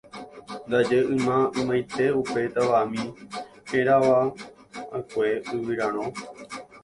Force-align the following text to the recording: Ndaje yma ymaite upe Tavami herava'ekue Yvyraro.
Ndaje 0.67 0.97
yma 1.15 1.37
ymaite 1.59 2.05
upe 2.21 2.41
Tavami 2.53 3.03
herava'ekue 3.69 5.27
Yvyraro. 5.55 6.03